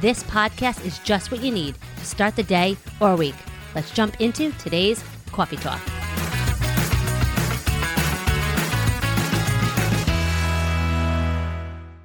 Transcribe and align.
this 0.00 0.22
podcast 0.24 0.84
is 0.84 0.98
just 1.00 1.30
what 1.30 1.42
you 1.42 1.50
need 1.50 1.74
to 1.98 2.04
start 2.04 2.36
the 2.36 2.42
day 2.42 2.76
or 3.00 3.16
week. 3.16 3.34
Let's 3.74 3.90
jump 3.92 4.20
into 4.20 4.52
today's 4.52 5.02
coffee 5.32 5.56
talk. 5.56 5.80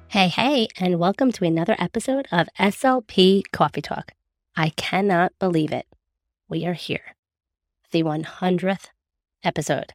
Hey, 0.08 0.28
hey, 0.28 0.68
and 0.78 0.98
welcome 0.98 1.32
to 1.32 1.44
another 1.44 1.74
episode 1.78 2.28
of 2.30 2.46
SLP 2.58 3.44
Coffee 3.50 3.80
Talk. 3.80 4.12
I 4.54 4.68
cannot 4.76 5.32
believe 5.38 5.72
it. 5.72 5.86
We 6.50 6.66
are 6.66 6.74
here, 6.74 7.16
the 7.92 8.02
100th 8.02 8.88
episode. 9.42 9.94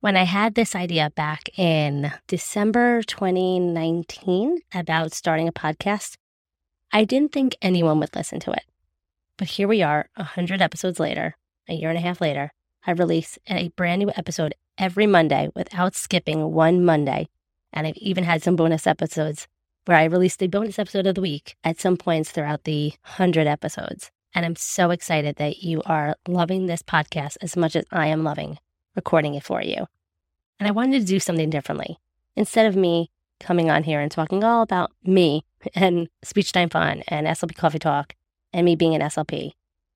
When 0.00 0.16
I 0.16 0.24
had 0.24 0.56
this 0.56 0.74
idea 0.74 1.10
back 1.14 1.56
in 1.56 2.12
December 2.26 3.02
2019 3.02 4.58
about 4.74 5.14
starting 5.14 5.46
a 5.46 5.52
podcast, 5.52 6.16
I 6.92 7.04
didn't 7.04 7.32
think 7.32 7.56
anyone 7.62 8.00
would 8.00 8.14
listen 8.16 8.40
to 8.40 8.52
it. 8.52 8.64
But 9.36 9.48
here 9.48 9.68
we 9.68 9.82
are, 9.82 10.08
100 10.16 10.60
episodes 10.60 10.98
later, 10.98 11.36
a 11.68 11.74
year 11.74 11.88
and 11.88 11.98
a 11.98 12.02
half 12.02 12.20
later. 12.20 12.52
I 12.86 12.92
release 12.92 13.38
a 13.48 13.68
brand 13.68 14.00
new 14.00 14.10
episode 14.16 14.54
every 14.76 15.06
Monday 15.06 15.50
without 15.54 15.94
skipping 15.94 16.52
one 16.52 16.84
Monday. 16.84 17.28
And 17.72 17.86
I've 17.86 17.96
even 17.96 18.24
had 18.24 18.42
some 18.42 18.56
bonus 18.56 18.86
episodes 18.86 19.46
where 19.84 19.96
I 19.96 20.04
released 20.04 20.42
a 20.42 20.48
bonus 20.48 20.78
episode 20.78 21.06
of 21.06 21.14
the 21.14 21.20
week 21.20 21.56
at 21.62 21.78
some 21.78 21.96
points 21.96 22.30
throughout 22.30 22.64
the 22.64 22.90
100 23.04 23.46
episodes. 23.46 24.10
And 24.34 24.44
I'm 24.44 24.56
so 24.56 24.90
excited 24.90 25.36
that 25.36 25.62
you 25.62 25.82
are 25.86 26.16
loving 26.26 26.66
this 26.66 26.82
podcast 26.82 27.36
as 27.40 27.56
much 27.56 27.76
as 27.76 27.84
I 27.90 28.08
am 28.08 28.24
loving 28.24 28.58
recording 28.96 29.34
it 29.34 29.44
for 29.44 29.62
you. 29.62 29.86
And 30.58 30.68
I 30.68 30.72
wanted 30.72 31.00
to 31.00 31.06
do 31.06 31.20
something 31.20 31.50
differently. 31.50 31.98
Instead 32.36 32.66
of 32.66 32.76
me 32.76 33.10
coming 33.38 33.70
on 33.70 33.84
here 33.84 34.00
and 34.00 34.10
talking 34.10 34.44
all 34.44 34.62
about 34.62 34.92
me 35.04 35.44
and 35.74 36.08
Speech 36.22 36.52
Time 36.52 36.68
Fun 36.68 37.02
and 37.08 37.26
SLP 37.26 37.54
Coffee 37.54 37.78
Talk 37.78 38.14
and 38.52 38.64
me 38.64 38.76
being 38.76 38.94
an 38.94 39.02
SLP. 39.02 39.52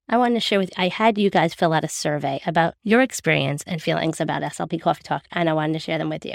I 0.08 0.18
wanted 0.18 0.34
to 0.34 0.40
share 0.40 0.58
with 0.58 0.72
I 0.76 0.88
had 0.88 1.18
you 1.18 1.30
guys 1.30 1.54
fill 1.54 1.72
out 1.72 1.84
a 1.84 1.88
survey 1.88 2.40
about 2.46 2.74
your 2.82 3.00
experience 3.00 3.62
and 3.66 3.80
feelings 3.80 4.20
about 4.20 4.42
SLP 4.42 4.80
Coffee 4.80 5.02
Talk, 5.02 5.24
and 5.32 5.48
I 5.48 5.54
wanted 5.54 5.72
to 5.74 5.78
share 5.78 5.98
them 5.98 6.10
with 6.10 6.26
you. 6.26 6.34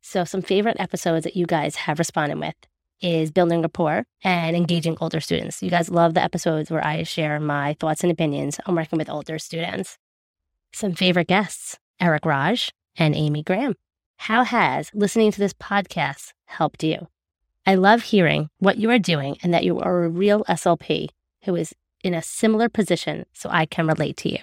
So, 0.00 0.24
some 0.24 0.42
favorite 0.42 0.78
episodes 0.80 1.24
that 1.24 1.36
you 1.36 1.46
guys 1.46 1.76
have 1.76 1.98
responded 1.98 2.38
with 2.38 2.54
is 3.00 3.30
building 3.30 3.62
rapport 3.62 4.06
and 4.22 4.56
engaging 4.56 4.96
older 5.00 5.20
students. 5.20 5.62
You 5.62 5.70
guys 5.70 5.90
love 5.90 6.14
the 6.14 6.22
episodes 6.22 6.70
where 6.70 6.84
I 6.84 7.02
share 7.02 7.38
my 7.40 7.76
thoughts 7.78 8.02
and 8.02 8.10
opinions 8.10 8.58
on 8.66 8.74
working 8.74 8.98
with 8.98 9.10
older 9.10 9.38
students. 9.38 9.98
Some 10.72 10.94
favorite 10.94 11.28
guests 11.28 11.78
Erik 12.00 12.24
Raj 12.24 12.72
and 12.96 13.14
Amy 13.14 13.42
Graham. 13.42 13.74
How 14.16 14.44
has 14.44 14.90
listening 14.94 15.32
to 15.32 15.38
this 15.38 15.52
podcast 15.52 16.32
helped 16.46 16.82
you? 16.82 17.08
I 17.66 17.76
love 17.76 18.02
hearing 18.02 18.50
what 18.58 18.76
you 18.76 18.90
are 18.90 18.98
doing 18.98 19.38
and 19.42 19.54
that 19.54 19.64
you 19.64 19.80
are 19.80 20.04
a 20.04 20.08
real 20.08 20.44
SLP 20.44 21.08
who 21.44 21.54
is 21.54 21.74
in 22.02 22.12
a 22.12 22.22
similar 22.22 22.68
position 22.68 23.24
so 23.32 23.48
I 23.50 23.64
can 23.64 23.86
relate 23.86 24.18
to 24.18 24.30
you. 24.30 24.38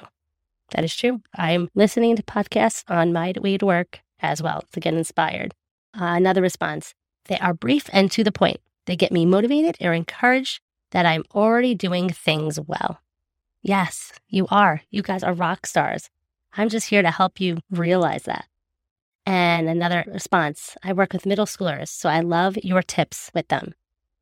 That 0.72 0.84
is 0.84 0.96
true. 0.96 1.22
I'm 1.36 1.70
listening 1.76 2.16
to 2.16 2.24
podcasts 2.24 2.84
on 2.90 3.14
my 3.14 3.34
way 3.40 3.58
to 3.58 3.66
work 3.66 4.00
as 4.22 4.42
well 4.42 4.64
to 4.72 4.80
get 4.80 4.94
inspired. 4.94 5.54
Uh, 5.94 6.06
another 6.06 6.42
response 6.42 6.96
they 7.26 7.38
are 7.38 7.54
brief 7.54 7.90
and 7.94 8.10
to 8.12 8.24
the 8.24 8.32
point. 8.32 8.60
They 8.88 8.96
get 8.96 9.12
me 9.12 9.26
motivated 9.26 9.78
or 9.80 9.94
encouraged 9.94 10.60
that 10.90 11.06
I'm 11.06 11.24
already 11.36 11.76
doing 11.76 12.10
things 12.10 12.60
well. 12.60 13.00
Yes, 13.62 14.14
you 14.28 14.48
are. 14.50 14.82
You 14.90 15.04
guys 15.04 15.24
are 15.24 15.34
rock 15.34 15.68
stars. 15.68 16.10
I'm 16.54 16.70
just 16.70 16.90
here 16.90 17.04
to 17.04 17.12
help 17.12 17.40
you 17.40 17.60
realize 17.70 18.24
that. 18.24 18.46
And 19.32 19.70
another 19.70 20.04
response 20.08 20.76
I 20.84 20.92
work 20.92 21.14
with 21.14 21.26
middle 21.26 21.46
schoolers, 21.46 21.88
so 21.88 22.10
I 22.10 22.20
love 22.20 22.58
your 22.58 22.82
tips 22.82 23.32
with 23.34 23.48
them. 23.48 23.74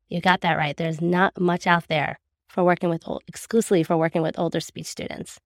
You 0.08 0.20
got 0.20 0.40
that 0.42 0.56
right. 0.56 0.76
There's 0.76 1.00
not 1.00 1.40
much 1.40 1.66
out 1.66 1.88
there 1.88 2.20
for 2.46 2.62
working 2.62 2.90
with 2.90 3.02
old, 3.08 3.24
exclusively 3.26 3.82
for 3.82 3.96
working 3.96 4.22
with 4.22 4.38
older 4.38 4.60
speech 4.60 4.86
students. 4.86 5.40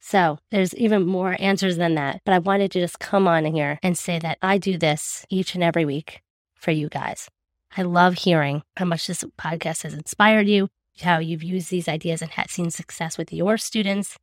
So 0.00 0.38
there's 0.50 0.74
even 0.74 1.06
more 1.06 1.34
answers 1.40 1.78
than 1.78 1.94
that. 1.94 2.20
But 2.26 2.34
I 2.34 2.40
wanted 2.40 2.70
to 2.72 2.80
just 2.80 2.98
come 2.98 3.26
on 3.26 3.46
here 3.46 3.78
and 3.82 3.96
say 3.96 4.18
that 4.18 4.36
I 4.42 4.58
do 4.58 4.76
this 4.76 5.24
each 5.30 5.54
and 5.54 5.64
every 5.64 5.86
week 5.86 6.20
for 6.54 6.72
you 6.72 6.90
guys. 6.90 7.30
I 7.74 7.82
love 7.84 8.16
hearing 8.16 8.64
how 8.76 8.84
much 8.84 9.06
this 9.06 9.24
podcast 9.38 9.84
has 9.84 9.94
inspired 9.94 10.46
you, 10.46 10.68
how 11.00 11.20
you've 11.20 11.42
used 11.42 11.70
these 11.70 11.88
ideas 11.88 12.20
and 12.20 12.32
had 12.32 12.50
seen 12.50 12.70
success 12.70 13.16
with 13.16 13.32
your 13.32 13.56
students, 13.56 14.18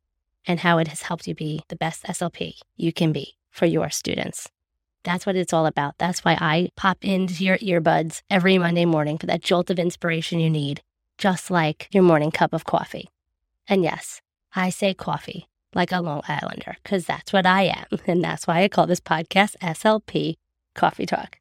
and 0.46 0.60
how 0.60 0.78
it 0.78 0.86
has 0.86 1.02
helped 1.02 1.26
you 1.26 1.34
be 1.34 1.64
the 1.66 1.74
best 1.74 2.04
SLP 2.04 2.60
you 2.76 2.92
can 2.92 3.10
be 3.10 3.34
for 3.50 3.66
your 3.66 3.90
students. 3.90 4.48
That's 5.04 5.26
what 5.26 5.36
it's 5.36 5.52
all 5.52 5.66
about. 5.66 5.96
That's 5.98 6.24
why 6.24 6.36
I 6.40 6.70
pop 6.76 7.04
into 7.04 7.44
your 7.44 7.58
earbuds 7.58 8.22
every 8.30 8.58
Monday 8.58 8.86
morning 8.86 9.18
for 9.18 9.26
that 9.26 9.42
jolt 9.42 9.70
of 9.70 9.78
inspiration 9.78 10.40
you 10.40 10.50
need, 10.50 10.82
just 11.18 11.50
like 11.50 11.88
your 11.92 12.02
morning 12.02 12.30
cup 12.30 12.52
of 12.52 12.64
coffee. 12.64 13.10
And 13.68 13.82
yes, 13.82 14.20
I 14.56 14.70
say 14.70 14.94
coffee 14.94 15.48
like 15.74 15.92
a 15.92 16.00
Long 16.00 16.22
Islander 16.26 16.76
because 16.82 17.04
that's 17.04 17.32
what 17.32 17.46
I 17.46 17.64
am. 17.64 17.98
And 18.06 18.24
that's 18.24 18.46
why 18.46 18.62
I 18.62 18.68
call 18.68 18.86
this 18.86 19.00
podcast 19.00 19.56
SLP 19.58 20.34
Coffee 20.74 21.06
Talk. 21.06 21.38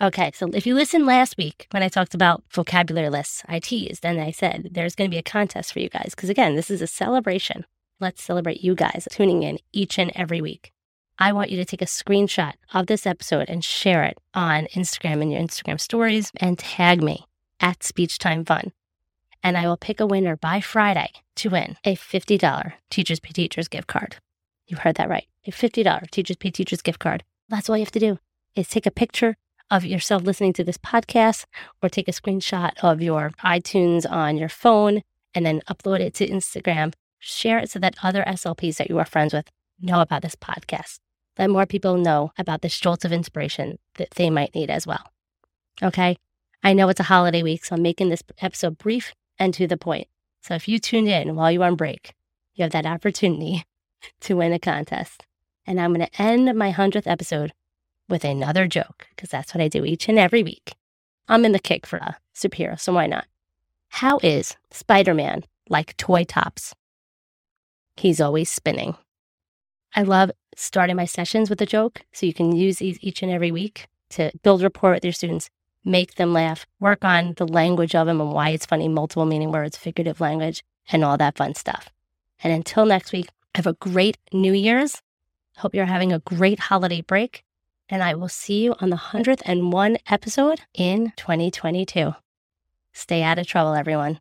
Okay, 0.00 0.30
so 0.32 0.48
if 0.54 0.64
you 0.64 0.74
listened 0.76 1.06
last 1.06 1.36
week 1.36 1.66
when 1.72 1.82
I 1.82 1.88
talked 1.88 2.14
about 2.14 2.44
vocabulary 2.52 3.10
lists, 3.10 3.42
I 3.48 3.58
teased 3.58 4.06
and 4.06 4.20
I 4.20 4.30
said 4.30 4.68
there's 4.70 4.94
going 4.94 5.10
to 5.10 5.14
be 5.14 5.18
a 5.18 5.22
contest 5.22 5.72
for 5.72 5.80
you 5.80 5.88
guys 5.88 6.12
because, 6.14 6.30
again, 6.30 6.54
this 6.54 6.70
is 6.70 6.80
a 6.80 6.86
celebration. 6.86 7.64
Let's 7.98 8.22
celebrate 8.22 8.62
you 8.62 8.76
guys 8.76 9.08
tuning 9.10 9.42
in 9.42 9.58
each 9.72 9.98
and 9.98 10.12
every 10.14 10.40
week. 10.40 10.72
I 11.18 11.32
want 11.32 11.50
you 11.50 11.56
to 11.56 11.64
take 11.64 11.82
a 11.82 11.86
screenshot 11.86 12.52
of 12.72 12.86
this 12.86 13.06
episode 13.06 13.48
and 13.48 13.64
share 13.64 14.04
it 14.04 14.18
on 14.34 14.66
Instagram 14.74 15.20
in 15.20 15.30
your 15.30 15.40
Instagram 15.42 15.80
stories 15.80 16.30
and 16.36 16.58
tag 16.58 17.02
me 17.02 17.26
at 17.60 17.82
Speech 17.82 18.18
Time 18.18 18.44
Fun. 18.44 18.72
and 19.42 19.56
I 19.56 19.66
will 19.68 19.76
pick 19.76 20.00
a 20.00 20.06
winner 20.06 20.36
by 20.36 20.60
Friday 20.60 21.10
to 21.36 21.48
win 21.50 21.76
a 21.84 21.94
$50 21.94 22.72
Teachers 22.90 23.20
Pay 23.20 23.30
Teachers 23.32 23.68
gift 23.68 23.86
card. 23.86 24.16
You 24.66 24.76
heard 24.76 24.96
that 24.96 25.08
right. 25.08 25.26
A 25.46 25.50
$50 25.52 26.10
Teachers 26.10 26.36
Pay 26.36 26.50
Teachers 26.50 26.82
gift 26.82 26.98
card. 26.98 27.22
That's 27.48 27.68
all 27.70 27.76
you 27.76 27.84
have 27.84 27.92
to 27.92 28.00
do 28.00 28.18
is 28.56 28.68
take 28.68 28.86
a 28.86 28.90
picture 28.90 29.36
of 29.70 29.84
yourself 29.84 30.22
listening 30.24 30.52
to 30.54 30.64
this 30.64 30.78
podcast 30.78 31.44
or 31.82 31.88
take 31.88 32.08
a 32.08 32.12
screenshot 32.12 32.72
of 32.82 33.00
your 33.02 33.30
iTunes 33.44 34.10
on 34.10 34.36
your 34.36 34.48
phone 34.48 35.02
and 35.34 35.46
then 35.46 35.62
upload 35.68 36.00
it 36.00 36.14
to 36.14 36.28
Instagram. 36.28 36.92
Share 37.20 37.58
it 37.58 37.70
so 37.70 37.78
that 37.78 37.96
other 38.02 38.24
SLPs 38.26 38.76
that 38.76 38.88
you 38.88 38.98
are 38.98 39.04
friends 39.04 39.32
with 39.32 39.48
know 39.80 40.00
about 40.00 40.22
this 40.22 40.34
podcast. 40.34 40.98
Let 41.38 41.50
more 41.50 41.66
people 41.66 41.96
know 41.96 42.32
about 42.36 42.62
the 42.62 42.68
jolts 42.68 43.04
of 43.04 43.12
inspiration 43.12 43.78
that 43.94 44.10
they 44.12 44.28
might 44.28 44.54
need 44.54 44.70
as 44.70 44.86
well. 44.86 45.12
Okay. 45.82 46.16
I 46.62 46.72
know 46.72 46.88
it's 46.88 47.00
a 47.00 47.04
holiday 47.04 47.42
week, 47.42 47.64
so 47.64 47.76
I'm 47.76 47.82
making 47.82 48.08
this 48.08 48.22
episode 48.40 48.78
brief 48.78 49.14
and 49.38 49.54
to 49.54 49.68
the 49.68 49.76
point. 49.76 50.08
So 50.40 50.54
if 50.54 50.66
you 50.66 50.78
tuned 50.78 51.08
in 51.08 51.36
while 51.36 51.52
you're 51.52 51.64
on 51.64 51.76
break, 51.76 52.14
you 52.54 52.62
have 52.62 52.72
that 52.72 52.86
opportunity 52.86 53.64
to 54.22 54.34
win 54.34 54.52
a 54.52 54.58
contest. 54.58 55.24
And 55.66 55.80
I'm 55.80 55.94
going 55.94 56.06
to 56.06 56.22
end 56.22 56.52
my 56.58 56.72
100th 56.72 57.06
episode 57.06 57.52
with 58.08 58.24
another 58.24 58.66
joke 58.66 59.06
because 59.10 59.30
that's 59.30 59.54
what 59.54 59.62
I 59.62 59.68
do 59.68 59.84
each 59.84 60.08
and 60.08 60.18
every 60.18 60.42
week. 60.42 60.74
I'm 61.28 61.44
in 61.44 61.52
the 61.52 61.58
kick 61.58 61.86
for 61.86 61.98
a 61.98 62.16
superhero, 62.34 62.80
so 62.80 62.94
why 62.94 63.06
not? 63.06 63.26
How 63.88 64.18
is 64.22 64.56
Spider 64.70 65.14
Man 65.14 65.44
like 65.68 65.96
toy 65.96 66.24
tops? 66.24 66.74
He's 67.96 68.20
always 68.20 68.50
spinning. 68.50 68.96
I 69.94 70.02
love 70.02 70.30
starting 70.58 70.96
my 70.96 71.04
sessions 71.04 71.48
with 71.48 71.60
a 71.62 71.66
joke 71.66 72.02
so 72.12 72.26
you 72.26 72.34
can 72.34 72.54
use 72.54 72.82
each 72.82 73.22
and 73.22 73.30
every 73.30 73.50
week 73.50 73.86
to 74.10 74.30
build 74.42 74.62
rapport 74.62 74.92
with 74.92 75.04
your 75.04 75.12
students, 75.12 75.50
make 75.84 76.16
them 76.16 76.32
laugh, 76.32 76.66
work 76.80 77.04
on 77.04 77.34
the 77.36 77.46
language 77.46 77.94
of 77.94 78.06
them 78.06 78.20
and 78.20 78.32
why 78.32 78.50
it's 78.50 78.66
funny, 78.66 78.88
multiple 78.88 79.26
meaning 79.26 79.52
words, 79.52 79.76
figurative 79.76 80.20
language, 80.20 80.64
and 80.90 81.04
all 81.04 81.16
that 81.16 81.36
fun 81.36 81.54
stuff. 81.54 81.90
And 82.42 82.52
until 82.52 82.86
next 82.86 83.12
week, 83.12 83.28
have 83.54 83.66
a 83.66 83.74
great 83.74 84.18
New 84.32 84.52
Year's. 84.52 85.02
Hope 85.58 85.74
you're 85.74 85.86
having 85.86 86.12
a 86.12 86.20
great 86.20 86.58
holiday 86.58 87.02
break 87.02 87.44
and 87.88 88.02
I 88.02 88.14
will 88.14 88.28
see 88.28 88.64
you 88.64 88.74
on 88.80 88.90
the 88.90 88.96
101 88.96 89.98
episode 90.08 90.60
in 90.74 91.12
2022. 91.16 92.14
Stay 92.92 93.22
out 93.22 93.38
of 93.38 93.46
trouble, 93.46 93.74
everyone. 93.74 94.20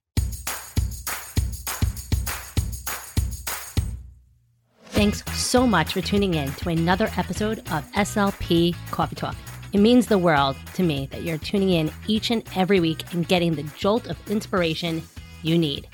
Thanks 4.98 5.24
so 5.40 5.68
much 5.68 5.94
for 5.94 6.02
tuning 6.02 6.34
in 6.34 6.52
to 6.54 6.70
another 6.70 7.12
episode 7.18 7.60
of 7.72 7.86
SLP 7.92 8.76
Coffee 8.90 9.16
Talk. 9.16 9.36
It 9.72 9.78
means 9.78 10.08
the 10.08 10.18
world 10.18 10.58
to 10.74 10.82
me 10.82 11.08
that 11.12 11.22
you're 11.22 11.38
tuning 11.38 11.70
in 11.70 11.92
each 12.08 12.32
and 12.32 12.44
every 12.56 12.80
week 12.80 13.14
and 13.14 13.28
getting 13.28 13.54
the 13.54 13.70
jolt 13.78 14.08
of 14.08 14.18
inspiration 14.32 15.04
you 15.44 15.56
need. 15.56 15.88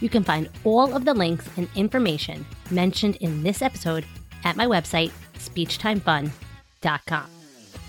You 0.00 0.08
can 0.08 0.24
find 0.24 0.48
all 0.64 0.96
of 0.96 1.04
the 1.04 1.12
links 1.12 1.46
and 1.58 1.68
information 1.74 2.46
mentioned 2.70 3.16
in 3.16 3.42
this 3.42 3.60
episode 3.60 4.06
at 4.44 4.56
my 4.56 4.64
website, 4.64 5.12
speechtimefun.com 5.34 7.30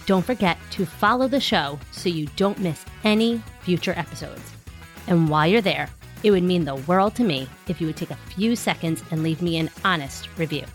don't 0.07 0.25
forget 0.25 0.57
to 0.71 0.85
follow 0.85 1.27
the 1.27 1.39
show 1.39 1.77
so 1.91 2.09
you 2.09 2.27
don't 2.37 2.57
miss 2.59 2.83
any 3.03 3.43
future 3.61 3.93
episodes. 3.95 4.53
And 5.05 5.29
while 5.29 5.45
you're 5.45 5.61
there, 5.61 5.89
it 6.23 6.31
would 6.31 6.43
mean 6.43 6.65
the 6.65 6.75
world 6.75 7.15
to 7.15 7.23
me 7.23 7.47
if 7.67 7.79
you 7.79 7.87
would 7.87 7.97
take 7.97 8.11
a 8.11 8.15
few 8.15 8.55
seconds 8.55 9.03
and 9.11 9.23
leave 9.23 9.41
me 9.41 9.57
an 9.57 9.69
honest 9.85 10.29
review. 10.37 10.65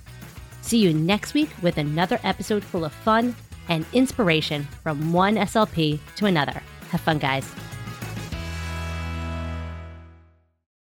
See 0.63 0.79
you 0.79 0.93
next 0.95 1.35
week 1.35 1.51
with 1.61 1.79
another 1.79 2.21
episode 2.23 2.63
full 2.63 2.85
of 2.85 2.93
fun 2.93 3.35
and 3.69 3.85
inspiration 3.93 4.67
from 4.83 5.13
one 5.13 5.37
SLP 5.37 5.99
to 6.17 6.27
another. 6.27 6.63
Have 6.91 7.01
fun, 7.01 7.19
guys. 7.19 7.51